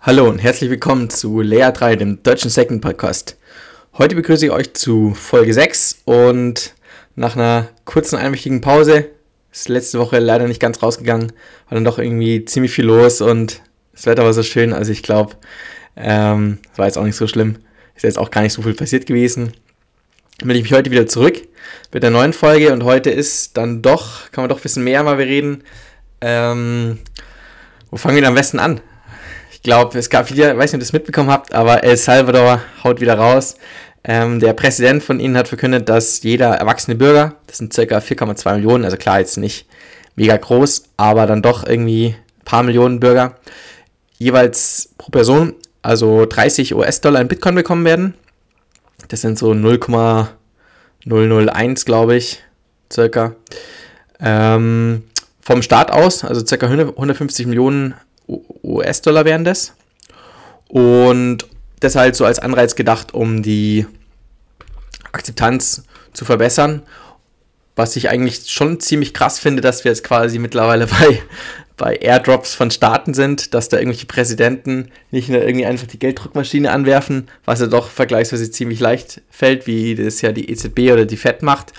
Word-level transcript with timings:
Hallo 0.00 0.28
und 0.28 0.38
herzlich 0.38 0.70
willkommen 0.70 1.10
zu 1.10 1.40
Lea 1.40 1.72
3, 1.72 1.96
dem 1.96 2.22
deutschen 2.22 2.50
Second 2.50 2.82
Podcast. 2.82 3.36
Heute 3.98 4.14
begrüße 4.14 4.46
ich 4.46 4.52
euch 4.52 4.74
zu 4.74 5.12
Folge 5.14 5.52
6 5.52 6.02
und 6.04 6.74
nach 7.16 7.34
einer 7.34 7.68
kurzen 7.84 8.16
einwöchigen 8.16 8.60
Pause 8.60 9.06
ist 9.50 9.68
letzte 9.68 9.98
Woche 9.98 10.20
leider 10.20 10.46
nicht 10.46 10.60
ganz 10.60 10.80
rausgegangen, 10.80 11.32
war 11.68 11.74
dann 11.74 11.84
doch 11.84 11.98
irgendwie 11.98 12.44
ziemlich 12.44 12.70
viel 12.70 12.84
los 12.84 13.20
und 13.20 13.60
das 13.92 14.06
Wetter 14.06 14.22
war 14.22 14.34
so 14.34 14.44
schön, 14.44 14.72
also 14.72 14.92
ich 14.92 15.02
glaube, 15.02 15.34
ähm, 15.96 16.58
war 16.76 16.86
jetzt 16.86 16.98
auch 16.98 17.04
nicht 17.04 17.16
so 17.16 17.26
schlimm. 17.26 17.56
Ist 17.96 18.04
jetzt 18.04 18.18
auch 18.18 18.30
gar 18.30 18.42
nicht 18.42 18.52
so 18.52 18.62
viel 18.62 18.74
passiert 18.74 19.06
gewesen. 19.06 19.52
Bin 20.38 20.54
ich 20.54 20.62
mich 20.62 20.72
heute 20.72 20.92
wieder 20.92 21.08
zurück 21.08 21.42
mit 21.92 22.02
der 22.02 22.10
neuen 22.10 22.32
Folge 22.32 22.72
und 22.72 22.84
heute 22.84 23.10
ist 23.10 23.56
dann 23.56 23.82
doch, 23.82 24.30
kann 24.32 24.42
man 24.42 24.48
doch 24.48 24.58
ein 24.58 24.62
bisschen 24.62 24.84
mehr 24.84 25.02
mal 25.02 25.16
reden. 25.16 25.62
Ähm, 26.20 26.98
wo 27.90 27.96
fangen 27.96 28.16
wir 28.16 28.22
denn 28.22 28.28
am 28.28 28.34
besten 28.34 28.58
an? 28.58 28.80
Ich 29.52 29.62
glaube, 29.62 29.98
es 29.98 30.10
gab 30.10 30.30
wieder, 30.30 30.52
ich 30.52 30.58
weiß 30.58 30.72
nicht, 30.72 30.74
ob 30.74 30.80
ihr 30.80 30.86
das 30.86 30.92
mitbekommen 30.92 31.30
habt, 31.30 31.54
aber 31.54 31.84
El 31.84 31.96
Salvador 31.96 32.60
haut 32.84 33.00
wieder 33.00 33.14
raus. 33.14 33.56
Ähm, 34.04 34.38
der 34.38 34.52
Präsident 34.52 35.02
von 35.02 35.18
ihnen 35.18 35.36
hat 35.36 35.48
verkündet, 35.48 35.88
dass 35.88 36.22
jeder 36.22 36.50
erwachsene 36.54 36.94
Bürger, 36.94 37.34
das 37.48 37.58
sind 37.58 37.72
circa 37.72 37.98
4,2 37.98 38.54
Millionen, 38.54 38.84
also 38.84 38.96
klar 38.96 39.18
jetzt 39.18 39.36
nicht 39.36 39.66
mega 40.14 40.36
groß, 40.36 40.84
aber 40.96 41.26
dann 41.26 41.42
doch 41.42 41.66
irgendwie 41.66 42.14
ein 42.14 42.44
paar 42.44 42.62
Millionen 42.62 43.00
Bürger, 43.00 43.36
jeweils 44.18 44.90
pro 44.96 45.10
Person, 45.10 45.54
also 45.82 46.24
30 46.26 46.74
US-Dollar 46.74 47.20
in 47.20 47.28
Bitcoin 47.28 47.54
bekommen 47.54 47.84
werden. 47.84 48.14
Das 49.08 49.20
sind 49.20 49.38
so 49.38 49.54
0,001, 51.04 51.84
glaube 51.84 52.16
ich, 52.16 52.42
circa. 52.92 53.34
Ähm, 54.20 55.04
vom 55.40 55.62
Staat 55.62 55.90
aus, 55.90 56.24
also 56.24 56.44
circa 56.44 56.66
150 56.66 57.46
Millionen 57.46 57.94
US-Dollar 58.62 59.24
wären 59.24 59.44
das. 59.44 59.74
Und 60.68 61.46
das 61.80 61.94
halt 61.94 62.16
so 62.16 62.24
als 62.24 62.38
Anreiz 62.38 62.74
gedacht, 62.74 63.14
um 63.14 63.42
die 63.42 63.86
Akzeptanz 65.12 65.84
zu 66.12 66.24
verbessern. 66.24 66.82
Was 67.74 67.94
ich 67.96 68.08
eigentlich 68.08 68.50
schon 68.50 68.80
ziemlich 68.80 69.12
krass 69.12 69.38
finde, 69.38 69.60
dass 69.60 69.84
wir 69.84 69.92
jetzt 69.92 70.02
quasi 70.02 70.38
mittlerweile 70.38 70.86
bei, 70.86 71.22
bei 71.76 71.96
Airdrops 71.96 72.54
von 72.54 72.70
Staaten 72.70 73.12
sind, 73.12 73.52
dass 73.52 73.68
da 73.68 73.76
irgendwelche 73.76 74.06
Präsidenten 74.06 74.90
nicht 75.10 75.28
nur 75.28 75.42
irgendwie 75.42 75.66
einfach 75.66 75.86
die 75.86 75.98
Gelddruckmaschine 75.98 76.70
anwerfen, 76.70 77.28
was 77.44 77.60
ja 77.60 77.66
doch 77.66 77.90
vergleichsweise 77.90 78.50
ziemlich 78.50 78.80
leicht 78.80 79.20
fällt, 79.30 79.66
wie 79.66 79.94
das 79.94 80.22
ja 80.22 80.32
die 80.32 80.50
EZB 80.50 80.92
oder 80.92 81.04
die 81.04 81.18
Fed 81.18 81.42
macht, 81.42 81.72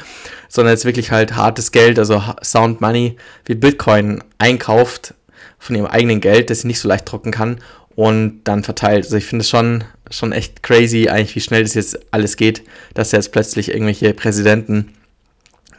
sondern 0.50 0.74
jetzt 0.74 0.86
wirklich 0.86 1.12
halt 1.12 1.36
hartes 1.36 1.72
Geld, 1.72 1.98
also 1.98 2.24
Sound 2.44 2.80
Money, 2.80 3.18
wie 3.46 3.56
Bitcoin 3.56 4.24
einkauft 4.38 5.16
von 5.58 5.76
ihrem 5.76 5.88
eigenen 5.88 6.22
Geld, 6.22 6.52
das 6.52 6.62
sie 6.62 6.68
nicht 6.68 6.80
so 6.80 6.88
leicht 6.88 7.12
drucken 7.12 7.32
kann 7.32 7.60
und 7.96 8.42
dann 8.44 8.64
verteilt. 8.64 9.06
Also 9.06 9.18
ich 9.18 9.26
finde 9.26 9.42
es 9.42 9.50
schon, 9.50 9.84
schon 10.12 10.32
echt 10.32 10.62
crazy, 10.62 11.10
eigentlich, 11.10 11.36
wie 11.36 11.42
schnell 11.42 11.64
das 11.64 11.74
jetzt 11.74 12.00
alles 12.12 12.38
geht, 12.38 12.62
dass 12.94 13.12
jetzt 13.12 13.32
plötzlich 13.32 13.70
irgendwelche 13.70 14.14
Präsidenten 14.14 14.94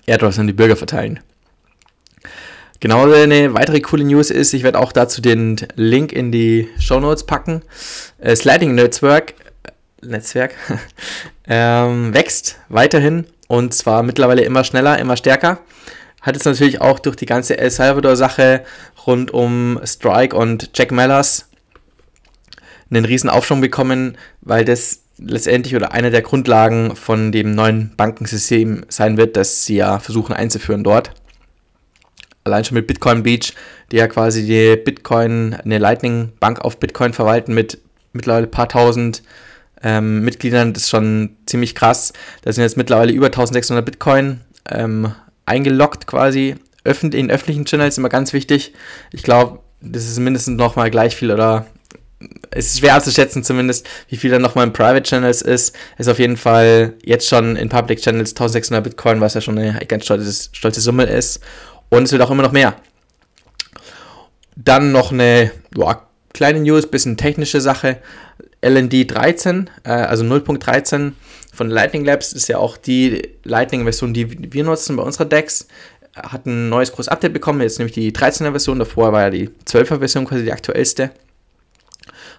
Airdrops 0.07 0.41
an 0.41 0.49
die 0.49 0.53
Bürger 0.53 0.77
verteilen. 0.77 1.21
Genau 2.81 3.11
eine 3.11 3.55
weitere 3.55 3.81
coole 3.81 4.05
News 4.05 4.31
ist, 4.31 4.55
ich 4.55 4.63
werde 4.63 4.79
auch 4.79 4.93
dazu 4.93 5.21
den 5.21 5.57
Link 5.75 6.13
in 6.13 6.31
die 6.31 6.69
Show 6.79 7.01
Notes 7.01 7.25
packen. 7.25 7.63
Äh, 8.19 8.37
Sliding 8.37 8.77
Netzwerk, 8.77 9.35
Netzwerk 10.01 10.55
ähm, 11.49 12.15
wächst 12.15 12.57
weiterhin 12.69 13.27
und 13.49 13.75
zwar 13.75 14.05
mittlerweile 14.05 14.43
immer 14.43 14.63
schneller, 14.63 14.99
immer 14.99 15.17
stärker. 15.17 15.59
Hat 16.23 16.37
es 16.37 16.45
natürlich 16.45 16.81
auch 16.81 17.01
durch 17.01 17.17
die 17.17 17.27
ganze 17.27 17.59
El 17.59 17.71
Salvador-Sache 17.71 18.65
rund 19.07 19.33
um 19.33 19.81
Strike 19.85 20.37
und 20.37 20.71
Jack 20.75 20.93
Mellers 20.93 21.49
einen 22.91 23.05
riesen 23.05 23.29
Aufschwung 23.29 23.61
bekommen, 23.61 24.17
weil 24.41 24.65
das 24.65 25.01
letztendlich 25.19 25.75
oder 25.75 25.93
eine 25.93 26.13
der 26.13 26.23
Grundlagen 26.23 26.95
von 26.95 27.33
dem 27.33 27.57
neuen 27.57 27.93
Bankensystem 27.97 28.85
sein 28.89 29.17
wird, 29.17 29.37
das 29.37 29.65
sie 29.65 29.77
ja 29.77 29.99
versuchen 29.99 30.33
einzuführen 30.33 30.85
dort. 30.85 31.13
Allein 32.49 32.65
schon 32.65 32.75
mit 32.75 32.87
Bitcoin 32.87 33.23
Beach, 33.23 33.53
die 33.93 33.97
ja 33.97 34.07
quasi 34.09 34.45
die 34.45 34.77
Bitcoin, 34.77 35.55
eine 35.55 35.79
Lightning 35.79 36.33
Bank 36.41 36.61
auf 36.61 36.79
Bitcoin 36.79 37.13
verwalten 37.13 37.55
mit 37.55 37.79
mittlerweile 38.13 38.47
ein 38.47 38.51
paar 38.51 38.69
tausend 38.69 39.23
ähm, 39.83 40.23
Mitgliedern, 40.23 40.73
das 40.73 40.85
ist 40.85 40.91
schon 40.91 41.37
ziemlich 41.47 41.75
krass. 41.75 42.13
Da 42.43 42.53
sind 42.53 42.63
jetzt 42.63 42.77
mittlerweile 42.77 43.13
über 43.13 43.27
1600 43.27 43.85
Bitcoin 43.85 44.41
ähm, 44.71 45.13
eingeloggt 45.47 46.07
quasi. 46.07 46.57
Öffent 46.85 47.15
in 47.15 47.31
öffentlichen 47.31 47.65
Channels 47.65 47.99
immer 47.99 48.09
ganz 48.09 48.33
wichtig. 48.33 48.73
Ich 49.13 49.23
glaube, 49.23 49.61
das 49.81 50.09
ist 50.09 50.19
mindestens 50.19 50.57
nochmal 50.57 50.91
gleich 50.91 51.15
viel 51.15 51.31
oder 51.31 51.67
es 52.51 52.73
ist 52.73 52.79
schwer 52.81 52.95
abzuschätzen 52.95 53.45
zumindest, 53.45 53.87
wie 54.09 54.17
viel 54.17 54.31
dann 54.31 54.43
nochmal 54.43 54.67
in 54.67 54.73
Private 54.73 55.03
Channels 55.03 55.43
ist. 55.43 55.77
Ist 55.99 56.09
auf 56.09 56.19
jeden 56.19 56.37
Fall 56.37 56.95
jetzt 57.05 57.29
schon 57.29 57.57
in 57.57 57.69
Public 57.69 58.01
Channels 58.01 58.31
1600 58.31 58.83
Bitcoin, 58.83 59.21
was 59.21 59.35
ja 59.35 59.41
schon 59.41 59.59
eine 59.59 59.79
ganz 59.87 60.05
stolze, 60.05 60.49
stolze 60.53 60.81
Summe 60.81 61.05
ist. 61.05 61.41
Und 61.91 62.05
es 62.05 62.13
wird 62.13 62.23
auch 62.23 62.31
immer 62.31 62.43
noch 62.43 62.53
mehr. 62.53 62.77
Dann 64.57 64.93
noch 64.93 65.13
eine 65.13 65.53
boah, 65.71 66.09
kleine 66.33 66.61
News, 66.61 66.91
bisschen 66.91 67.17
technische 67.17 67.61
Sache. 67.61 67.99
LND 68.61 69.11
13, 69.11 69.71
äh, 69.85 69.91
also 69.91 70.25
0.13 70.25 71.13
von 71.53 71.71
Lightning 71.71 72.05
Labs 72.05 72.33
ist 72.33 72.49
ja 72.49 72.59
auch 72.59 72.77
die 72.77 73.29
Lightning-Version, 73.45 74.15
die 74.15 74.53
wir 74.53 74.65
nutzen 74.65 74.97
bei 74.97 75.03
unserer 75.03 75.27
Decks. 75.27 75.69
Hat 76.15 76.47
ein 76.47 76.69
neues 76.69 76.91
großes 76.91 77.09
Update 77.09 77.33
bekommen, 77.33 77.61
jetzt 77.61 77.79
nämlich 77.79 77.95
die 77.95 78.13
13er 78.13 78.51
Version, 78.51 78.79
davor 78.79 79.13
war 79.13 79.23
ja 79.23 79.31
die 79.31 79.51
12er 79.67 79.99
Version 79.99 80.25
quasi 80.25 80.45
die 80.45 80.53
aktuellste. 80.53 81.11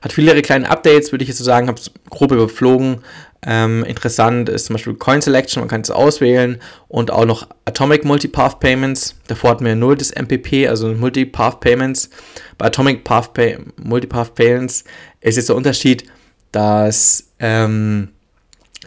Hat 0.01 0.13
viele 0.13 0.41
kleine 0.41 0.69
Updates, 0.69 1.11
würde 1.11 1.23
ich 1.23 1.29
jetzt 1.29 1.37
so 1.37 1.43
sagen, 1.43 1.67
habe 1.67 1.79
es 1.79 1.91
grob 2.09 2.31
überflogen. 2.31 3.01
Ähm, 3.41 3.85
interessant 3.85 4.49
ist 4.49 4.65
zum 4.65 4.73
Beispiel 4.73 4.95
Coin 4.95 5.21
Selection, 5.21 5.61
man 5.61 5.69
kann 5.69 5.79
es 5.81 5.91
auswählen 5.91 6.59
und 6.89 7.09
auch 7.09 7.25
noch 7.25 7.47
Atomic 7.63 8.03
Multipath 8.03 8.59
Payments. 8.59 9.15
Davor 9.27 9.51
hatten 9.51 9.65
wir 9.65 9.75
nur 9.75 9.95
das 9.95 10.11
MPP, 10.11 10.67
also 10.67 10.89
Multipath 10.89 11.61
Payments. 11.61 12.09
Bei 12.57 12.65
Atomic 12.65 13.05
Path 13.05 13.33
Pay 13.33 13.59
Multipath 13.77 14.35
Payments 14.35 14.83
ist 15.21 15.37
jetzt 15.37 15.47
der 15.47 15.55
Unterschied, 15.55 16.03
dass 16.51 17.29
ähm, 17.39 18.09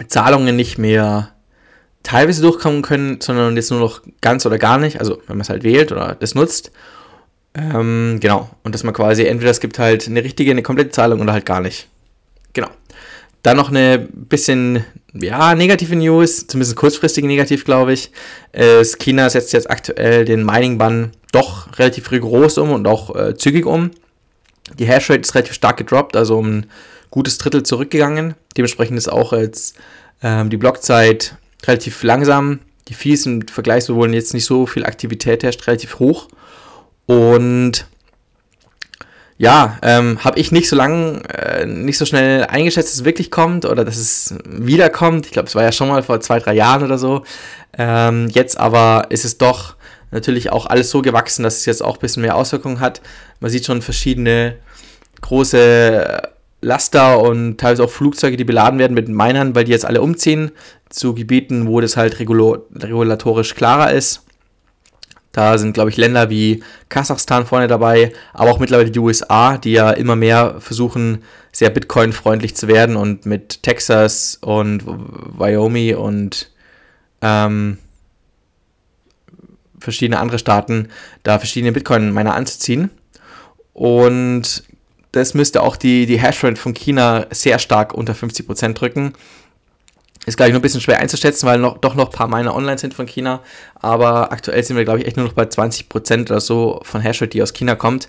Zahlungen 0.09 0.57
nicht 0.57 0.77
mehr 0.77 1.33
teilweise 2.03 2.43
durchkommen 2.43 2.83
können, 2.83 3.21
sondern 3.21 3.57
jetzt 3.57 3.71
nur 3.71 3.81
noch 3.81 4.03
ganz 4.21 4.45
oder 4.45 4.59
gar 4.59 4.79
nicht, 4.79 4.99
also 4.99 5.23
wenn 5.27 5.37
man 5.37 5.43
es 5.43 5.49
halt 5.49 5.63
wählt 5.63 5.93
oder 5.93 6.17
das 6.19 6.35
nutzt. 6.35 6.73
Ähm, 7.55 8.19
genau. 8.21 8.51
Und 8.63 8.75
dass 8.75 8.85
man 8.85 8.95
quasi 8.95 9.25
entweder 9.25 9.51
es 9.51 9.61
gibt 9.61 9.79
halt 9.79 10.07
eine 10.07 10.25
richtige, 10.25 10.51
eine 10.51 10.63
komplette 10.63 10.91
Zahlung 10.91 11.21
oder 11.21 11.33
halt 11.33 11.47
gar 11.47 11.61
nicht. 11.61 11.89
Genau. 12.53 12.69
Dann 13.43 13.57
noch 13.57 13.71
eine 13.71 13.99
bisschen, 13.99 14.85
ja, 15.13 15.55
negative 15.55 15.97
News, 15.97 16.47
zumindest 16.47 16.77
kurzfristig 16.77 17.25
negativ, 17.25 17.65
glaube 17.65 17.93
ich. 17.93 18.13
Ist 18.53 19.01
China 19.01 19.29
setzt 19.29 19.53
jetzt 19.53 19.69
aktuell 19.69 20.25
den 20.25 20.45
Mining-Bann 20.45 21.11
doch 21.33 21.79
relativ 21.79 22.11
rigoros 22.13 22.57
um 22.59 22.71
und 22.71 22.87
auch 22.87 23.17
äh, 23.17 23.35
zügig 23.35 23.67
um. 23.67 23.91
Die 24.79 24.87
Hashrate 24.87 25.21
ist 25.21 25.35
relativ 25.35 25.55
stark 25.55 25.77
gedroppt, 25.77 26.17
also 26.17 26.39
um 26.39 26.59
ein 26.59 26.67
gutes 27.11 27.39
Drittel 27.39 27.65
zurückgegangen. 27.65 28.35
Dementsprechend 28.57 28.97
ist 28.97 29.09
auch 29.11 29.33
jetzt 29.33 29.77
ähm, 30.23 30.49
die 30.51 30.57
Blockzeit 30.57 31.37
relativ 31.67 32.03
langsam. 32.05 32.61
Die 32.89 32.95
Fees 32.95 33.25
sind 33.25 33.51
vergleichsweise 33.51 34.15
jetzt 34.15 34.35
nicht 34.35 34.45
so 34.45 34.67
viel 34.67 34.85
Aktivität 34.85 35.43
herrscht, 35.43 35.67
relativ 35.67 35.99
hoch. 35.99 36.29
Und 37.07 37.87
ja, 39.39 39.79
ähm, 39.83 40.23
habe 40.23 40.39
ich 40.39 40.53
nicht 40.53 40.69
so 40.69 40.77
lange, 40.77 41.23
äh, 41.29 41.67
nicht 41.67 41.99
so 41.99 42.05
schnell 42.05 42.45
eingeschätzt, 42.45 42.91
dass 42.91 43.01
es 43.01 43.05
wirklich 43.05 43.31
kommt 43.31 43.65
oder 43.65 43.85
dass 43.85 43.97
es 43.97 44.37
wiederkommt. 44.47 45.27
Ich 45.27 45.33
glaube, 45.33 45.49
es 45.49 45.55
war 45.55 45.65
ja 45.65 45.73
schon 45.73 45.89
mal 45.89 46.03
vor 46.03 46.21
zwei, 46.21 46.39
drei 46.39 46.55
Jahren 46.55 46.85
oder 46.85 46.97
so. 46.97 47.25
Ähm, 47.77 48.29
jetzt 48.29 48.57
aber 48.57 49.07
ist 49.09 49.25
es 49.25 49.39
doch 49.39 49.75
natürlich 50.13 50.53
auch 50.53 50.67
alles 50.67 50.91
so 50.91 51.03
gewachsen, 51.03 51.43
dass 51.43 51.57
es 51.57 51.67
jetzt 51.67 51.83
auch 51.83 51.97
ein 51.97 52.01
bisschen 52.01 52.23
mehr 52.23 52.37
Auswirkungen 52.37 52.79
hat. 52.79 53.01
Man 53.41 53.51
sieht 53.51 53.67
schon 53.67 53.83
verschiedene 53.83 54.59
große 55.23 56.23
Laster 56.61 57.21
und 57.21 57.59
teilweise 57.59 57.83
auch 57.83 57.91
Flugzeuge, 57.91 58.37
die 58.37 58.45
beladen 58.45 58.79
werden 58.79 58.95
mit 58.95 59.09
Minern, 59.09 59.57
weil 59.57 59.65
die 59.65 59.73
jetzt 59.73 59.85
alle 59.85 60.03
umziehen 60.03 60.53
zu 60.89 61.15
Gebieten, 61.15 61.67
wo 61.67 61.81
das 61.81 61.97
halt 61.97 62.21
regulatorisch 62.21 63.55
klarer 63.57 63.91
ist. 63.91 64.25
Da 65.33 65.57
sind, 65.57 65.73
glaube 65.73 65.91
ich, 65.91 65.97
Länder 65.97 66.29
wie 66.29 66.63
Kasachstan 66.91 67.47
vorne 67.47 67.67
dabei, 67.67 68.13
aber 68.35 68.51
auch 68.51 68.59
mittlerweile 68.59 68.91
die 68.91 68.99
USA, 68.99 69.57
die 69.57 69.73
ja 69.73 69.91
immer 69.91 70.15
mehr 70.15 70.57
versuchen, 70.61 71.23
sehr 71.53 71.71
Bitcoin-freundlich 71.71 72.55
zu 72.55 72.69
werden 72.69 72.97
und 72.97 73.27
mit 73.27 73.63
Texas 73.63 74.39
und 74.41 74.85
Wyoming 74.87 75.97
und 75.97 76.51
ähm, 77.23 77.79
verschiedene 79.79 80.21
andere 80.21 80.39
Staaten 80.39 80.89
da 81.23 81.39
verschiedene 81.39 81.73
Bitcoin-Miner 81.73 82.35
anzuziehen. 82.35 82.91
Und 83.73 84.65
das 85.13 85.35
müsste 85.35 85.63
auch 85.63 85.77
die, 85.77 86.07
die 86.07 86.21
Hashrate 86.21 86.57
von 86.57 86.75
China 86.75 87.27
sehr 87.31 87.59
stark 87.59 87.93
unter 87.95 88.15
50% 88.15 88.73
drücken. 88.75 89.13
Ist, 90.25 90.37
glaube 90.37 90.49
ich, 90.49 90.53
nur 90.53 90.61
ein 90.61 90.63
bisschen 90.63 90.81
schwer 90.81 91.01
einzuschätzen, 91.01 91.49
weil 91.49 91.59
noch, 91.59 91.79
doch 91.79 91.95
noch 91.95 92.07
ein 92.07 92.13
paar 92.13 92.29
Miner 92.29 92.55
online 92.55 92.79
sind 92.79 92.95
von 92.95 93.07
China. 93.07 93.41
Aber 93.75 94.31
aktuell 94.31 94.63
sind 94.63 94.77
wir, 94.77 94.85
glaube 94.85 95.01
ich, 95.01 95.07
echt 95.07 95.17
nur 95.17 95.27
noch 95.27 95.33
bei 95.33 95.45
20% 95.45 96.31
oder 96.31 96.41
so 96.41 96.81
von 96.85 97.01
Hashrate, 97.01 97.31
die 97.31 97.43
aus 97.43 97.53
China 97.53 97.75
kommt. 97.75 98.07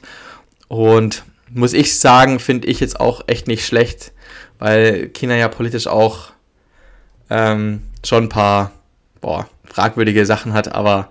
Und 0.67 1.23
muss 1.49 1.73
ich 1.73 1.99
sagen, 1.99 2.39
finde 2.39 2.67
ich 2.67 2.79
jetzt 2.79 2.99
auch 2.99 3.23
echt 3.27 3.47
nicht 3.47 3.65
schlecht, 3.65 4.11
weil 4.59 5.09
China 5.09 5.35
ja 5.35 5.47
politisch 5.47 5.87
auch 5.87 6.31
ähm, 7.29 7.81
schon 8.03 8.25
ein 8.25 8.29
paar 8.29 8.71
boah, 9.21 9.47
fragwürdige 9.65 10.25
Sachen 10.25 10.53
hat, 10.53 10.73
aber 10.73 11.09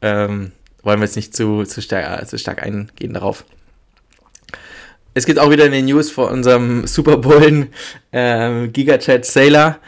ähm, 0.00 0.52
wollen 0.82 1.00
wir 1.00 1.04
jetzt 1.04 1.16
nicht 1.16 1.36
zu, 1.36 1.64
zu, 1.64 1.82
stark, 1.82 2.26
zu 2.28 2.38
stark 2.38 2.62
eingehen 2.62 3.12
darauf. 3.12 3.44
Es 5.14 5.26
gibt 5.26 5.40
auch 5.40 5.50
wieder 5.50 5.64
eine 5.64 5.82
News 5.82 6.10
von 6.10 6.28
unserem 6.28 6.86
Super 6.86 7.20
ähm, 8.12 8.72
Gigachat 8.72 9.24
Sailor. 9.24 9.78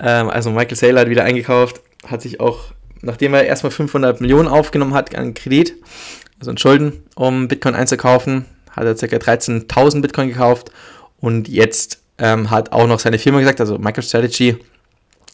Ähm, 0.00 0.30
also 0.30 0.50
Michael 0.50 0.76
Saylor 0.76 1.00
hat 1.02 1.10
wieder 1.10 1.24
eingekauft, 1.24 1.80
hat 2.06 2.22
sich 2.22 2.40
auch, 2.40 2.72
nachdem 3.02 3.34
er 3.34 3.44
erstmal 3.44 3.70
500 3.70 4.20
Millionen 4.20 4.48
aufgenommen 4.48 4.94
hat 4.94 5.14
an 5.14 5.34
Kredit, 5.34 5.76
also 6.38 6.50
an 6.50 6.58
Schulden, 6.58 7.04
um 7.14 7.48
Bitcoin 7.48 7.74
einzukaufen, 7.74 8.46
hat 8.70 8.84
er 8.84 8.94
ca. 8.94 9.16
13.000 9.16 10.00
Bitcoin 10.00 10.28
gekauft 10.28 10.70
und 11.20 11.48
jetzt 11.48 12.00
ähm, 12.18 12.50
hat 12.50 12.72
auch 12.72 12.86
noch 12.86 12.98
seine 12.98 13.18
Firma 13.18 13.40
gesagt, 13.40 13.60
also 13.60 13.78
MicroStrategy, 13.78 14.56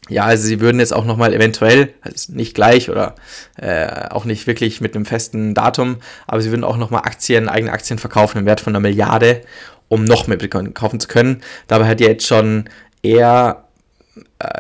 ja, 0.09 0.25
also 0.25 0.47
sie 0.47 0.61
würden 0.61 0.79
jetzt 0.79 0.93
auch 0.93 1.05
nochmal 1.05 1.35
eventuell, 1.35 1.93
also 2.01 2.33
nicht 2.33 2.55
gleich 2.55 2.91
oder 2.91 3.17
äh, 3.57 4.09
auch 4.11 4.25
nicht 4.25 4.47
wirklich 4.47 4.81
mit 4.81 4.95
einem 4.95 5.05
festen 5.05 5.53
Datum, 5.55 5.97
aber 6.29 6.41
sie 6.41 6.51
würden 6.51 6.65
auch 6.65 6.77
nochmal 6.77 7.03
Aktien, 7.03 7.49
eigene 7.49 7.73
Aktien 7.73 7.99
verkaufen 7.99 8.39
im 8.39 8.47
Wert 8.47 8.61
von 8.61 8.73
einer 8.73 8.81
Milliarde, 8.81 9.43
um 9.89 10.05
noch 10.05 10.29
mehr 10.29 10.37
Bitcoin 10.37 10.75
kaufen 10.75 11.01
zu 11.01 11.09
können. 11.09 11.43
Dabei 11.67 11.87
hat 11.89 12.01
er 12.01 12.09
jetzt 12.09 12.27
schon 12.27 12.69
eher 13.03 13.66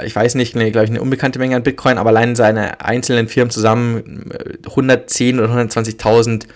ich 0.04 0.14
weiß 0.14 0.34
nicht, 0.34 0.54
eine, 0.54 0.70
glaube 0.70 0.84
ich, 0.84 0.90
eine 0.90 1.00
unbekannte 1.00 1.38
Menge 1.38 1.56
an 1.56 1.62
Bitcoin, 1.62 1.98
aber 1.98 2.10
allein 2.10 2.36
seine 2.36 2.80
einzelnen 2.80 3.28
Firmen 3.28 3.50
zusammen 3.50 4.30
110 4.64 5.38
äh, 5.38 5.42
oder 5.42 5.52
120.000 5.52 6.46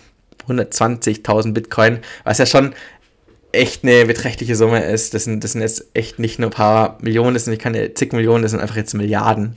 120.000 0.48 1.52
Bitcoin, 1.52 1.98
was 2.24 2.38
ja 2.38 2.46
schon 2.46 2.74
echt 3.52 3.84
eine 3.84 4.06
beträchtliche 4.06 4.56
Summe 4.56 4.84
ist. 4.84 5.14
Das 5.14 5.24
sind, 5.24 5.42
das 5.44 5.52
sind 5.52 5.60
jetzt 5.60 5.86
echt 5.94 6.18
nicht 6.18 6.38
nur 6.38 6.50
ein 6.50 6.54
paar 6.54 6.98
Millionen, 7.00 7.34
das 7.34 7.44
sind 7.44 7.52
nicht 7.52 7.62
keine 7.62 7.94
zig 7.94 8.12
Millionen, 8.12 8.42
das 8.42 8.52
sind 8.52 8.60
einfach 8.60 8.76
jetzt 8.76 8.94
Milliarden 8.94 9.56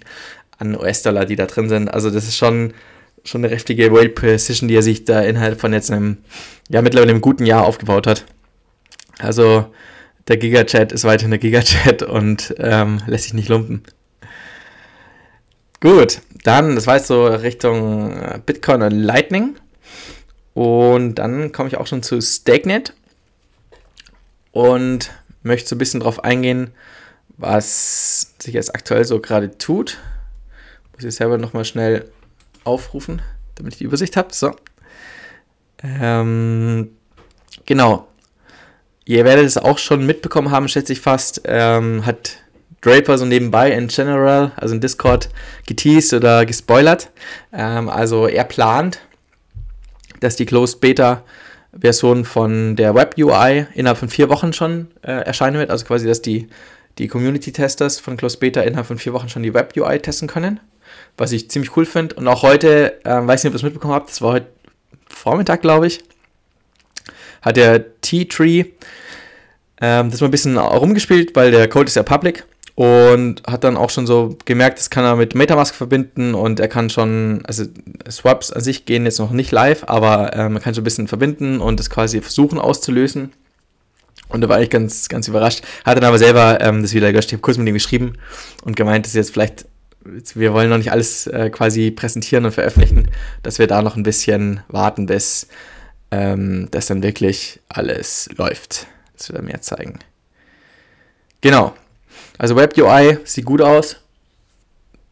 an 0.58 0.76
US-Dollar, 0.76 1.26
die 1.26 1.36
da 1.36 1.46
drin 1.46 1.70
sind. 1.70 1.90
Also 1.90 2.10
das 2.10 2.26
ist 2.26 2.38
schon, 2.38 2.74
schon 3.24 3.44
eine 3.44 3.54
heftige 3.54 3.92
World 3.92 4.16
Precision, 4.16 4.68
die 4.68 4.76
er 4.76 4.84
sich 4.84 5.06
da 5.06 5.22
innerhalb 5.22 5.60
von 5.60 5.74
jetzt 5.74 5.92
einem, 5.92 6.18
ja 6.70 6.82
mittlerweile 6.82 7.12
einem 7.12 7.22
guten 7.22 7.46
Jahr 7.46 7.66
aufgebaut 7.66 8.08
hat. 8.08 8.26
Also 9.20 9.68
der 10.28 10.38
Gigachat 10.38 10.92
ist 10.92 11.04
weiterhin 11.04 11.32
der 11.32 11.40
Gigachat 11.40 12.04
und 12.04 12.56
ähm, 12.58 13.02
lässt 13.08 13.26
sich 13.26 13.34
nicht 13.34 13.50
lumpen. 13.50 13.84
Gut, 15.82 16.22
dann, 16.44 16.76
das 16.76 16.88
war 16.88 16.96
jetzt 16.96 17.08
so 17.08 17.26
Richtung 17.26 18.18
äh, 18.18 18.40
Bitcoin 18.46 18.82
und 18.82 18.92
Lightning. 18.92 19.58
Und 20.54 21.16
dann 21.16 21.52
komme 21.52 21.68
ich 21.68 21.78
auch 21.78 21.88
schon 21.88 22.04
zu 22.04 22.22
StakeNet 22.22 22.94
und 24.52 25.12
möchte 25.42 25.68
so 25.68 25.76
ein 25.76 25.80
bisschen 25.80 26.00
drauf 26.00 26.24
eingehen, 26.24 26.72
was 27.38 28.34
sich 28.40 28.54
jetzt 28.54 28.74
aktuell 28.74 29.04
so 29.04 29.20
gerade 29.20 29.58
tut. 29.58 29.98
Muss 30.94 31.04
ich 31.04 31.16
selber 31.16 31.38
nochmal 31.38 31.66
schnell 31.66 32.10
aufrufen, 32.64 33.22
damit 33.56 33.74
ich 33.74 33.80
die 33.80 33.86
Übersicht 33.86 34.16
habe. 34.16 34.34
So. 34.34 34.56
Ähm, 35.84 36.92
genau. 37.66 38.08
Ihr 39.06 39.26
werdet 39.26 39.46
es 39.46 39.58
auch 39.58 39.78
schon 39.78 40.06
mitbekommen 40.06 40.52
haben, 40.52 40.68
schätze 40.68 40.94
ich 40.94 41.02
fast, 41.02 41.42
ähm, 41.46 42.06
hat 42.06 42.38
Draper 42.82 43.18
so 43.18 43.26
nebenbei 43.26 43.72
in 43.72 43.88
General, 43.88 44.52
also 44.56 44.76
in 44.76 44.82
Discord, 44.82 45.30
geteased 45.66 46.14
oder 46.14 46.46
gespoilert. 46.46 47.10
Ähm, 47.52 47.90
also 47.90 48.28
er 48.28 48.44
plant, 48.44 49.00
dass 50.20 50.36
die 50.36 50.46
Closed 50.46 50.80
Beta 50.80 51.24
Version 51.78 52.24
von 52.24 52.76
der 52.76 52.94
Web 52.94 53.16
UI 53.18 53.66
innerhalb 53.74 53.98
von 53.98 54.10
vier 54.10 54.30
Wochen 54.30 54.54
schon 54.54 54.88
äh, 55.02 55.12
erscheinen 55.12 55.58
wird. 55.58 55.72
Also 55.72 55.86
quasi, 55.86 56.06
dass 56.06 56.22
die, 56.22 56.48
die 56.98 57.08
Community-Testers 57.08 58.00
von 58.00 58.16
Closed 58.16 58.40
Beta 58.40 58.62
innerhalb 58.62 58.86
von 58.86 58.98
vier 58.98 59.14
Wochen 59.14 59.30
schon 59.30 59.44
die 59.44 59.54
Web 59.54 59.74
UI 59.76 60.00
testen 60.00 60.28
können. 60.28 60.60
Was 61.18 61.32
ich 61.32 61.50
ziemlich 61.50 61.76
cool 61.76 61.86
finde. 61.86 62.16
Und 62.16 62.28
auch 62.28 62.44
heute, 62.44 63.04
äh, 63.06 63.28
weiß 63.28 63.44
nicht, 63.44 63.50
ob 63.50 63.56
ihr 63.56 63.58
es 63.58 63.64
mitbekommen 63.64 63.94
habt, 63.94 64.10
das 64.10 64.22
war 64.22 64.34
heute 64.34 64.48
Vormittag, 65.08 65.62
glaube 65.62 65.88
ich, 65.88 66.04
hat 67.44 67.58
der 67.58 68.02
T-Tree 68.02 68.66
ähm, 69.82 70.10
das 70.10 70.22
mal 70.22 70.28
ein 70.28 70.32
bisschen 70.32 70.58
rumgespielt, 70.58 71.36
weil 71.36 71.52
der 71.52 71.68
Code 71.68 71.88
ist 71.88 71.96
ja 71.96 72.04
public 72.04 72.46
und 72.76 73.44
hat 73.46 73.64
dann 73.64 73.78
auch 73.78 73.90
schon 73.90 74.08
so 74.08 74.38
gemerkt, 74.46 74.80
das 74.80 74.90
kann 74.90 75.04
er 75.04 75.16
mit 75.16 75.36
Metamask 75.36 75.76
verbinden 75.76 76.34
und 76.34 76.60
er 76.60 76.68
kann 76.68 76.90
schon, 76.90 77.44
also 77.46 77.66
Swaps 78.10 78.52
an 78.52 78.62
sich 78.62 78.86
gehen 78.86 79.06
jetzt 79.06 79.20
noch 79.20 79.32
nicht 79.32 79.52
live, 79.52 79.84
aber 79.88 80.34
äh, 80.34 80.50
man 80.50 80.62
kann 80.62 80.74
schon 80.74 80.82
ein 80.82 80.86
bisschen 80.86 81.08
verbinden 81.08 81.60
und 81.60 81.80
das 81.80 81.90
quasi 81.90 82.22
versuchen 82.22 82.60
auszulösen. 82.60 83.32
Und 84.30 84.42
da 84.42 84.50
war 84.50 84.62
ich 84.62 84.72
ganz, 84.72 85.10
ganz 85.10 85.28
überrascht. 85.28 85.64
Hat 85.86 85.98
dann 85.98 86.06
aber 86.06 86.18
selber 86.18 86.60
ähm, 86.62 86.82
das 86.82 86.94
wieder 86.94 87.12
gelöscht. 87.12 87.30
Ich 87.30 87.34
habe 87.34 87.42
kurz 87.42 87.58
mit 87.58 87.68
ihm 87.68 87.76
geschrieben 87.76 88.14
und 88.64 88.76
gemeint, 88.76 89.06
dass 89.06 89.14
jetzt 89.14 89.32
vielleicht, 89.32 89.66
wir 90.34 90.54
wollen 90.54 90.70
noch 90.70 90.78
nicht 90.78 90.92
alles 90.92 91.28
äh, 91.28 91.52
quasi 91.52 91.92
präsentieren 91.92 92.46
und 92.46 92.52
veröffentlichen, 92.52 93.10
dass 93.44 93.60
wir 93.60 93.68
da 93.68 93.84
noch 93.84 93.96
ein 93.96 94.04
bisschen 94.04 94.62
warten, 94.70 95.06
bis 95.06 95.48
ähm, 96.14 96.68
das 96.70 96.86
dann 96.86 97.02
wirklich 97.02 97.60
alles 97.70 98.30
läuft. 98.38 98.88
Das 99.18 99.30
wird 99.30 99.40
er 99.40 99.44
mehr 99.44 99.62
zeigen. 99.62 100.00
Genau. 101.42 101.74
Also 102.38 102.56
Web 102.56 102.78
UI 102.78 103.18
sieht 103.24 103.46
gut 103.46 103.62
aus. 103.62 103.98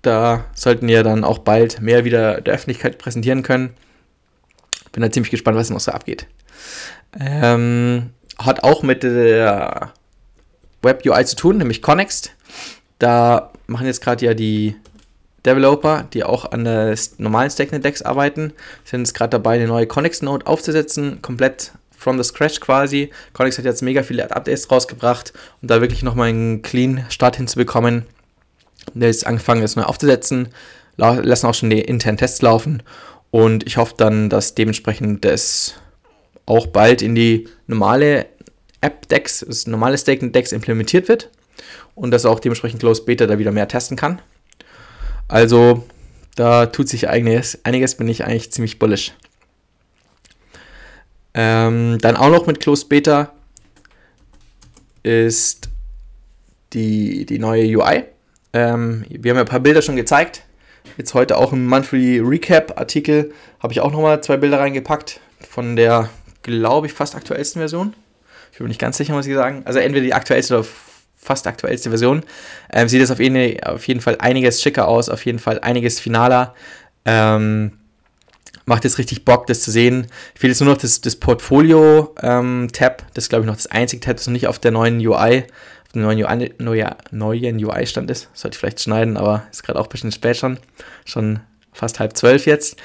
Da 0.04 0.46
sollten 0.54 0.88
wir 0.88 1.04
dann 1.04 1.24
auch 1.24 1.40
bald 1.40 1.82
mehr 1.82 2.06
wieder 2.06 2.42
der 2.42 2.54
Öffentlichkeit 2.54 2.98
präsentieren 2.98 3.44
können. 3.44 3.74
Bin 4.92 5.02
da 5.02 5.12
ziemlich 5.12 5.32
gespannt, 5.32 5.58
was 5.58 5.70
noch 5.70 5.80
so 5.80 5.92
abgeht. 5.92 6.28
Ähm, 7.20 8.12
hat 8.38 8.64
auch 8.64 8.84
mit 8.84 9.04
der 9.04 9.94
Web 10.82 11.06
UI 11.06 11.26
zu 11.26 11.36
tun, 11.36 11.58
nämlich 11.58 11.82
Connext. 11.82 12.32
Da 13.00 13.52
machen 13.68 13.88
jetzt 13.88 14.02
gerade 14.02 14.26
ja 14.26 14.34
die 14.34 14.76
Developer, 15.46 16.08
die 16.14 16.24
auch 16.24 16.52
an 16.52 16.64
der 16.64 16.96
normalen 17.18 17.50
StackNet-Decks 17.50 18.02
arbeiten, 18.04 18.54
sind 18.84 19.02
jetzt 19.02 19.14
gerade 19.14 19.32
dabei, 19.32 19.56
eine 19.56 19.68
neue 19.68 19.88
Connext-Node 19.88 20.46
aufzusetzen, 20.46 21.22
komplett 21.22 21.72
from 21.98 22.18
the 22.18 22.24
scratch 22.24 22.60
quasi. 22.60 23.12
Connex 23.34 23.58
hat 23.58 23.66
jetzt 23.66 23.82
mega 23.82 24.04
viele 24.04 24.30
Updates 24.32 24.70
rausgebracht, 24.72 25.34
um 25.62 25.68
da 25.68 25.82
wirklich 25.82 26.04
nochmal 26.04 26.30
einen 26.30 26.62
clean 26.62 27.06
Start 27.10 27.38
hinzubekommen. 27.38 28.06
Der 28.94 29.10
ist 29.10 29.26
angefangen, 29.26 29.62
das 29.62 29.76
neu 29.76 29.84
aufzusetzen, 29.84 30.50
lassen 30.98 31.46
auch 31.46 31.54
schon 31.54 31.70
die 31.70 31.80
internen 31.80 32.18
Tests 32.18 32.42
laufen 32.42 32.82
und 33.30 33.66
ich 33.66 33.78
hoffe 33.78 33.94
dann, 33.98 34.30
dass 34.30 34.56
dementsprechend 34.56 35.24
das 35.24 35.76
auch 36.46 36.68
bald 36.68 37.02
in 37.02 37.16
die 37.16 37.48
normale 37.68 38.26
App-Decks, 38.82 39.46
das 39.48 39.68
normale 39.68 39.98
Staking-Decks 39.98 40.52
implementiert 40.52 41.08
wird 41.08 41.30
und 41.96 42.12
dass 42.12 42.26
auch 42.26 42.40
dementsprechend 42.40 42.82
Closed 42.82 43.06
Beta 43.06 43.28
da 43.28 43.38
wieder 43.38 43.52
mehr 43.52 43.68
testen 43.68 43.96
kann. 43.96 44.22
Also 45.32 45.88
da 46.36 46.66
tut 46.66 46.90
sich 46.90 47.08
einiges, 47.08 47.64
einiges 47.64 47.96
bin 47.96 48.10
ich 48.10 48.26
eigentlich 48.26 48.52
ziemlich 48.52 48.80
bullish. 48.80 49.14
Ähm, 51.34 52.00
dann 52.02 52.18
auch 52.18 52.30
noch 52.30 52.48
mit 52.48 52.60
Closed 52.60 52.90
Beta 52.90 53.32
ist 55.04 55.70
die, 56.74 57.26
die 57.26 57.40
neue 57.40 57.64
UI. 57.78 58.04
Ähm, 58.52 59.06
wir 59.08 59.32
haben 59.32 59.38
ja 59.38 59.44
ein 59.44 59.48
paar 59.48 59.62
Bilder 59.62 59.82
schon 59.82 59.96
gezeigt. 59.96 60.44
Jetzt 60.98 61.14
heute 61.14 61.38
auch 61.38 61.54
im 61.54 61.66
Monthly 61.66 62.20
Recap 62.20 62.78
Artikel 62.78 63.34
habe 63.62 63.72
ich 63.72 63.80
auch 63.80 63.94
nochmal 63.94 64.22
zwei 64.22 64.36
Bilder 64.36 64.60
reingepackt 64.60 65.22
von 65.50 65.78
der, 65.78 66.10
glaube 66.44 66.88
ich, 66.88 66.94
fast 66.94 67.16
aktuellsten 67.16 67.62
Version. 67.62 67.94
Ich 68.52 68.58
bin 68.58 68.66
mir 68.66 68.70
nicht 68.70 68.82
ganz 68.82 68.98
sicher, 68.98 69.14
muss 69.14 69.28
ich 69.28 69.34
sagen. 69.34 69.62
Also 69.64 69.80
entweder 69.80 70.04
die 70.04 70.14
aktuellste 70.14 70.56
oder 70.60 70.68
fast 71.22 71.48
aktuellste 71.48 71.90
Version. 71.90 72.24
Ähm, 72.72 72.88
sieht 72.88 73.02
es 73.02 73.12
auf 73.12 73.20
jeden, 73.20 73.64
auf 73.64 73.88
jeden 73.88 74.02
Fall 74.02 74.18
einiges 74.20 74.62
schicker 74.62 74.88
aus, 74.88 75.10
auf 75.10 75.26
jeden 75.26 75.40
Fall 75.40 75.60
einiges 75.60 76.00
finaler. 76.00 76.56
Ähm, 77.06 77.74
macht 78.66 78.84
jetzt 78.84 78.98
richtig 78.98 79.26
Bock, 79.26 79.48
das 79.48 79.62
zu 79.62 79.72
sehen. 79.72 80.08
Will 80.40 80.50
jetzt 80.50 80.62
nur 80.62 80.74
noch 80.74 80.82
das, 80.82 81.02
das 81.02 81.16
Portfolio-Tab. 81.16 82.22
Ähm, 82.24 82.68
das 83.14 83.26
ist, 83.26 83.30
glaube 83.30 83.44
ich, 83.44 83.48
noch 83.48 83.56
das 83.56 83.68
einzige 83.68 84.02
Tab, 84.02 84.18
das 84.18 84.28
noch 84.28 84.34
nicht 84.34 84.48
auf 84.48 84.60
der 84.60 84.72
neuen 84.72 84.98
UI, 85.00 85.44
auf 85.84 85.92
der 85.94 86.02
neuen 86.02 86.24
UI, 86.24 86.54
neue, 86.58 86.96
neuen 87.12 87.64
UI 87.64 87.86
stand 87.86 88.10
ist. 88.10 88.30
Sollte 88.34 88.56
ich 88.56 88.60
vielleicht 88.60 88.82
schneiden, 88.82 89.18
aber 89.18 89.44
ist 89.52 89.64
gerade 89.64 89.80
auch 89.80 89.86
ein 89.86 89.90
bisschen 89.90 90.12
spät 90.12 90.38
schon. 90.38 90.58
Schon 91.06 91.40
fast 91.74 92.00
halb 92.00 92.18
zwölf 92.18 92.46
jetzt. 92.46 92.78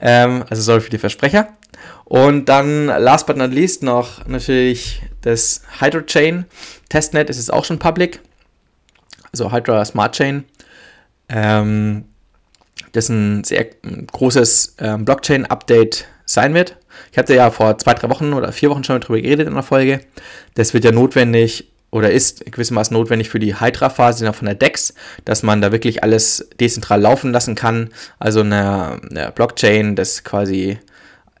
Ähm, 0.00 0.44
also 0.48 0.62
sorry 0.62 0.80
für 0.80 0.90
die 0.90 0.98
Versprecher. 0.98 1.48
Und 2.10 2.48
dann, 2.48 2.86
last 2.86 3.28
but 3.28 3.36
not 3.36 3.52
least, 3.52 3.84
noch 3.84 4.26
natürlich 4.26 5.00
das 5.20 5.62
Hydrochain 5.78 6.44
Testnet. 6.88 7.30
ist 7.30 7.52
auch 7.52 7.64
schon 7.64 7.78
public. 7.78 8.18
Also 9.30 9.52
Hydra 9.52 9.84
Smart 9.84 10.16
Chain. 10.16 10.44
Ähm, 11.28 12.06
das 12.90 13.10
ein 13.10 13.44
sehr 13.44 13.64
großes 14.10 14.74
ähm, 14.80 15.04
Blockchain-Update 15.04 16.06
sein 16.24 16.52
wird. 16.52 16.78
Ich 17.12 17.18
hatte 17.18 17.36
ja 17.36 17.52
vor 17.52 17.78
zwei, 17.78 17.94
drei 17.94 18.10
Wochen 18.10 18.32
oder 18.32 18.50
vier 18.50 18.70
Wochen 18.70 18.82
schon 18.82 19.00
darüber 19.00 19.20
geredet 19.20 19.46
in 19.46 19.54
der 19.54 19.62
Folge. 19.62 20.00
Das 20.56 20.74
wird 20.74 20.82
ja 20.82 20.90
notwendig, 20.90 21.70
oder 21.92 22.10
ist 22.10 22.44
gewissermaßen 22.44 22.92
notwendig 22.92 23.30
für 23.30 23.38
die 23.38 23.60
Hydra-Phase 23.60 24.32
von 24.32 24.46
der 24.46 24.56
DEX, 24.56 24.94
dass 25.26 25.44
man 25.44 25.62
da 25.62 25.70
wirklich 25.70 26.02
alles 26.02 26.48
dezentral 26.58 27.00
laufen 27.00 27.30
lassen 27.30 27.54
kann. 27.54 27.90
Also 28.18 28.40
eine, 28.40 29.00
eine 29.08 29.30
Blockchain, 29.30 29.94
das 29.94 30.24
quasi 30.24 30.80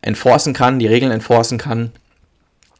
enforcen 0.02 0.52
kann, 0.52 0.78
die 0.78 0.86
Regeln 0.86 1.12
enforcen 1.12 1.58
kann, 1.58 1.92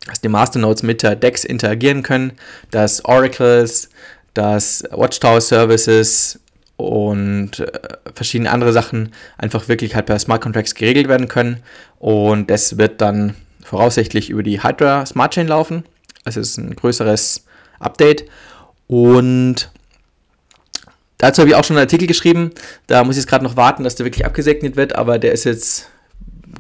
dass 0.07 0.21
die 0.21 0.29
Masternodes 0.29 0.83
mit 0.83 1.03
der 1.03 1.17
DEX 1.17 1.45
interagieren 1.45 2.03
können, 2.03 2.33
dass 2.71 3.05
Oracles, 3.05 3.91
dass 4.35 4.85
Watchtower 4.91 5.41
Services 5.41 6.41
und 6.77 7.61
äh, 7.61 7.71
verschiedene 8.15 8.51
andere 8.51 8.73
Sachen 8.73 9.13
einfach 9.37 9.69
wirklich 9.69 9.95
halt 9.95 10.07
per 10.07 10.19
Smart 10.19 10.41
Contracts 10.41 10.75
geregelt 10.75 11.09
werden 11.09 11.29
können. 11.29 11.63
Und 11.99 12.51
das 12.51 12.79
wird 12.79 13.01
dann 13.01 13.35
voraussichtlich 13.63 14.31
über 14.31 14.43
die 14.43 14.63
Hydra 14.63 15.05
Smart 15.05 15.35
Chain 15.35 15.49
laufen. 15.49 15.85
Es 16.25 16.37
ist 16.37 16.57
ein 16.57 16.75
größeres 16.75 17.45
Update. 17.79 18.25
Und 18.87 19.71
dazu 21.19 21.43
habe 21.43 21.51
ich 21.51 21.55
auch 21.55 21.65
schon 21.65 21.77
einen 21.77 21.85
Artikel 21.85 22.09
geschrieben. 22.09 22.53
Da 22.87 23.05
muss 23.05 23.17
ich 23.17 23.23
jetzt 23.23 23.29
gerade 23.29 23.45
noch 23.45 23.57
warten, 23.57 23.85
dass 23.85 23.95
der 23.95 24.07
wirklich 24.07 24.25
abgesegnet 24.25 24.77
wird, 24.77 24.97
aber 24.97 25.19
der 25.19 25.33
ist 25.33 25.45
jetzt 25.45 25.89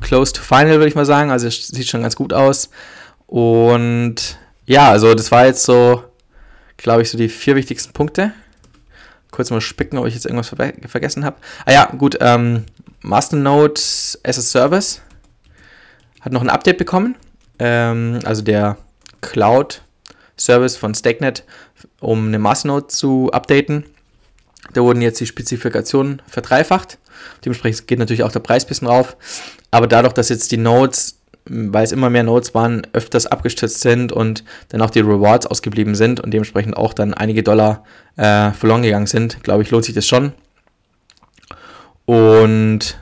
close 0.00 0.32
to 0.32 0.42
final, 0.42 0.74
würde 0.74 0.88
ich 0.88 0.94
mal 0.94 1.06
sagen. 1.06 1.30
Also 1.30 1.46
es 1.46 1.68
sieht 1.68 1.88
schon 1.88 2.02
ganz 2.02 2.16
gut 2.16 2.32
aus. 2.32 2.70
Und 3.26 4.38
ja, 4.66 4.90
also 4.90 5.14
das 5.14 5.30
war 5.30 5.46
jetzt 5.46 5.64
so, 5.64 6.04
glaube 6.76 7.02
ich, 7.02 7.10
so 7.10 7.18
die 7.18 7.28
vier 7.28 7.56
wichtigsten 7.56 7.92
Punkte. 7.92 8.32
Kurz 9.30 9.50
mal 9.50 9.60
spicken, 9.60 9.98
ob 9.98 10.06
ich 10.06 10.14
jetzt 10.14 10.26
irgendwas 10.26 10.48
ver 10.48 10.72
vergessen 10.88 11.24
habe. 11.24 11.36
Ah 11.64 11.72
ja, 11.72 11.84
gut, 11.86 12.18
ähm, 12.20 12.64
Masternode 13.00 13.80
as 14.24 14.38
a 14.38 14.42
Service 14.42 15.00
hat 16.20 16.32
noch 16.32 16.42
ein 16.42 16.50
Update 16.50 16.78
bekommen. 16.78 17.16
Ähm, 17.58 18.18
also 18.24 18.42
der 18.42 18.76
Cloud 19.20 19.82
Service 20.36 20.76
von 20.76 20.94
StakeNet, 20.94 21.44
um 22.00 22.28
eine 22.28 22.38
Masternode 22.38 22.88
zu 22.88 23.30
updaten. 23.32 23.84
Da 24.72 24.82
wurden 24.82 25.02
jetzt 25.02 25.20
die 25.20 25.26
Spezifikationen 25.26 26.22
verdreifacht. 26.26 26.98
Dementsprechend 27.44 27.86
geht 27.86 27.98
natürlich 27.98 28.22
auch 28.22 28.32
der 28.32 28.40
Preis 28.40 28.64
ein 28.64 28.68
bisschen 28.68 28.88
rauf. 28.88 29.16
Aber 29.70 29.86
dadurch, 29.86 30.12
dass 30.12 30.28
jetzt 30.28 30.52
die 30.52 30.56
Nodes, 30.56 31.18
weil 31.44 31.84
es 31.84 31.92
immer 31.92 32.10
mehr 32.10 32.22
Nodes 32.22 32.54
waren, 32.54 32.86
öfters 32.92 33.26
abgestürzt 33.26 33.80
sind 33.80 34.12
und 34.12 34.44
dann 34.68 34.82
auch 34.82 34.90
die 34.90 35.00
Rewards 35.00 35.46
ausgeblieben 35.46 35.94
sind 35.94 36.20
und 36.20 36.32
dementsprechend 36.32 36.76
auch 36.76 36.92
dann 36.92 37.14
einige 37.14 37.42
Dollar 37.42 37.84
äh, 38.16 38.50
verloren 38.52 38.82
gegangen 38.82 39.06
sind, 39.06 39.42
glaube 39.42 39.62
ich, 39.62 39.70
lohnt 39.70 39.84
sich 39.84 39.94
das 39.94 40.06
schon. 40.06 40.32
Und 42.04 42.98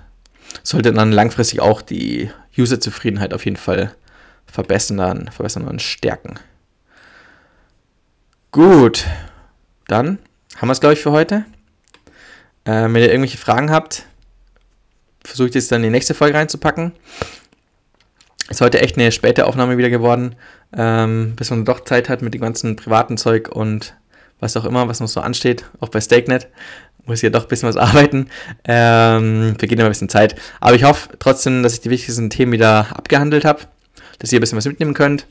sollte 0.63 0.93
dann 0.93 1.13
langfristig 1.13 1.61
auch 1.61 1.83
die 1.83 2.31
User-Zufriedenheit 2.57 3.33
auf 3.33 3.45
jeden 3.45 3.57
Fall 3.57 3.95
verbessern, 4.47 5.31
verbessern 5.33 5.67
und 5.67 5.83
stärken. 5.83 6.39
Gut, 8.51 9.07
dann 9.87 10.19
haben 10.57 10.69
wir 10.69 10.73
es, 10.73 10.81
glaube 10.81 10.95
ich, 10.95 11.01
für 11.01 11.13
heute. 11.13 11.45
Äh, 12.65 12.85
wenn 12.85 12.97
ihr 12.97 13.11
irgendwelche 13.11 13.39
Fragen 13.39 13.71
habt, 13.71 14.05
versuche 15.39 15.59
ich 15.59 15.65
das 15.65 15.69
dann 15.69 15.83
in 15.83 15.85
die 15.85 15.97
nächste 15.97 16.15
Folge 16.15 16.37
reinzupacken. 16.37 16.93
Ist 18.51 18.61
heute 18.61 18.81
echt 18.81 18.97
eine 18.97 19.13
späte 19.13 19.47
Aufnahme 19.47 19.79
wieder 19.79 19.89
geworden, 19.89 20.35
ähm, 20.77 21.35
bis 21.37 21.51
man 21.51 21.65
doch 21.65 21.85
Zeit 21.85 22.09
hat 22.09 22.23
mit 22.23 22.35
dem 22.35 22.41
ganzen 22.41 22.75
privaten 22.77 23.17
Zeug 23.17 23.49
und 23.49 23.95
was 24.41 24.57
auch 24.57 24.65
immer, 24.65 24.89
was 24.89 25.01
noch 25.01 25.09
so 25.09 25.21
ansteht, 25.21 25.65
auch 25.81 25.91
bei 25.91 26.01
StakeNet. 26.01 26.49
Muss 27.05 27.23
ja 27.23 27.31
doch 27.31 27.45
ein 27.45 27.49
bisschen 27.49 27.69
was 27.69 27.77
arbeiten. 27.79 28.29
Ähm, 28.65 29.55
vergeht 29.59 29.79
immer 29.79 29.85
ein 29.85 29.93
bisschen 29.93 30.09
Zeit. 30.09 30.35
Aber 30.61 30.75
ich 30.75 30.85
hoffe 30.85 31.11
trotzdem, 31.19 31.63
dass 31.63 31.75
ich 31.75 31.81
die 31.81 31.91
wichtigsten 31.91 32.31
Themen 32.31 32.53
wieder 32.53 32.89
abgehandelt 32.97 33.45
habe, 33.45 33.61
dass 34.19 34.33
ihr 34.33 34.39
ein 34.39 34.41
bisschen 34.41 34.59
was 34.59 34.67
mitnehmen 34.67 34.95
könnt 34.95 35.27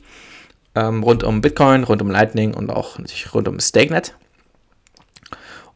ähm, 0.74 1.02
rund 1.02 1.22
um 1.22 1.40
Bitcoin, 1.40 1.84
rund 1.84 2.00
um 2.02 2.10
Lightning 2.10 2.54
und 2.54 2.70
auch 2.70 2.98
natürlich 2.98 3.34
rund 3.34 3.48
um 3.48 3.60
StakeNet. 3.60 4.14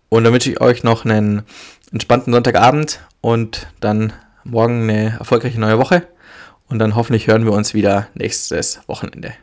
Und 0.08 0.24
dann 0.24 0.32
wünsche 0.32 0.50
ich 0.50 0.60
euch 0.60 0.84
noch 0.84 1.04
einen 1.04 1.42
entspannten 1.90 2.32
Sonntagabend 2.32 3.00
und 3.20 3.66
dann 3.80 4.12
morgen 4.44 4.88
eine 4.88 5.18
erfolgreiche 5.18 5.60
neue 5.60 5.78
Woche. 5.78 6.06
Und 6.68 6.78
dann 6.78 6.96
hoffentlich 6.96 7.26
hören 7.26 7.44
wir 7.44 7.52
uns 7.52 7.74
wieder 7.74 8.08
nächstes 8.14 8.80
Wochenende. 8.86 9.34